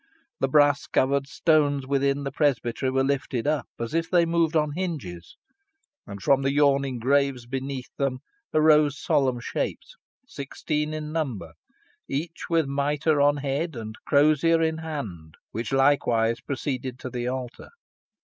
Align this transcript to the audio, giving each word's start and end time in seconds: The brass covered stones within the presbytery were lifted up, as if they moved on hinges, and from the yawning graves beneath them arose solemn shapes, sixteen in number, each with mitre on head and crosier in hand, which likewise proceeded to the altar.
The 0.39 0.47
brass 0.47 0.87
covered 0.87 1.27
stones 1.27 1.85
within 1.85 2.23
the 2.23 2.31
presbytery 2.31 2.89
were 2.89 3.03
lifted 3.03 3.45
up, 3.45 3.67
as 3.79 3.93
if 3.93 4.09
they 4.09 4.25
moved 4.25 4.55
on 4.55 4.71
hinges, 4.71 5.37
and 6.07 6.19
from 6.23 6.41
the 6.41 6.51
yawning 6.51 6.97
graves 6.97 7.45
beneath 7.45 7.91
them 7.99 8.17
arose 8.51 8.99
solemn 8.99 9.39
shapes, 9.39 9.93
sixteen 10.25 10.91
in 10.91 11.11
number, 11.11 11.51
each 12.07 12.49
with 12.49 12.65
mitre 12.65 13.21
on 13.21 13.37
head 13.37 13.75
and 13.75 13.93
crosier 14.07 14.59
in 14.59 14.79
hand, 14.79 15.35
which 15.51 15.71
likewise 15.71 16.41
proceeded 16.41 16.97
to 16.97 17.11
the 17.11 17.27
altar. 17.27 17.69